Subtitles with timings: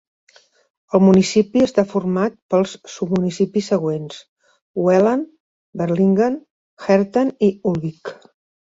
[0.99, 4.19] El municipi està format pels submunicipis següents:
[4.89, 5.23] Wellen,
[5.85, 6.43] Berlingen,
[6.91, 8.17] Herten i Ulbeek.